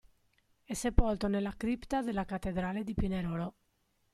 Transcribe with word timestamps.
È 0.63 0.73
sepolto 0.73 1.27
nella 1.27 1.53
cripta 1.55 2.01
della 2.01 2.25
cattedrale 2.25 2.83
di 2.83 2.95
Pinerolo. 2.95 3.53